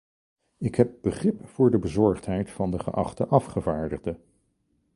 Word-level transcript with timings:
Ik 0.57 0.75
heb 0.75 0.91
begrip 1.01 1.47
voor 1.49 1.71
de 1.71 1.77
bezorgdheid 1.79 2.51
van 2.51 2.71
de 2.71 2.79
geachte 2.79 3.27
afgevaardigde. 3.27 4.19